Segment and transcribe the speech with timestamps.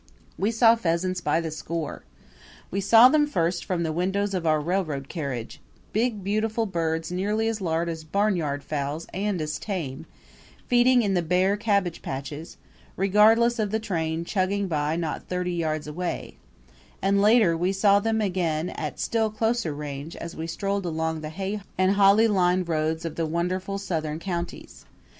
[0.35, 2.01] We saw pheasants by the score.
[2.71, 5.61] We saw them first from the windows of our railroad carriage
[5.93, 10.07] big, beautiful birds nearly as large as barnyard fowls and as tame,
[10.67, 12.57] feeding in the bare cabbage patches,
[12.95, 16.35] regardless of the train chugging by not thirty yards away;
[16.99, 21.29] and later we saw them again at still closer range as we strolled along the
[21.29, 24.83] haw and holly lined roads of the wonderful southern counties.